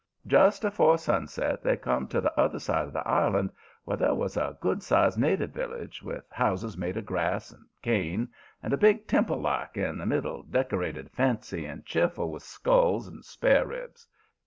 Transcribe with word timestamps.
Just 0.25 0.63
afore 0.63 0.97
sunset 0.97 1.61
they 1.61 1.77
come 1.77 2.07
to 2.07 2.19
the 2.19 2.35
other 2.35 2.57
side 2.57 2.87
of 2.87 2.91
the 2.93 3.07
island, 3.07 3.51
where 3.83 3.97
there 3.97 4.15
was 4.15 4.35
a 4.35 4.57
good 4.59 4.81
sized 4.81 5.19
native 5.19 5.51
village, 5.51 6.01
with 6.01 6.25
houses 6.31 6.75
made 6.75 6.97
of 6.97 7.05
grass 7.05 7.51
and 7.51 7.65
cane, 7.83 8.27
and 8.63 8.73
a 8.73 8.77
big 8.77 9.05
temple 9.07 9.39
like 9.39 9.77
in 9.77 9.99
the 9.99 10.07
middle, 10.07 10.41
decorated 10.41 11.11
fancy 11.11 11.67
and 11.67 11.85
cheerful 11.85 12.31
with 12.31 12.41
skulls 12.41 13.07
and 13.07 13.23
spareribs. 13.23 14.07